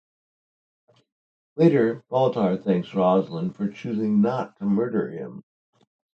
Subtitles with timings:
[1.57, 5.43] Later, Baltar thanks Roslin for choosing not to murder him.